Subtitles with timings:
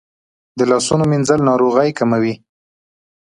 [0.57, 2.33] د لاسونو مینځل ناروغۍ کموي.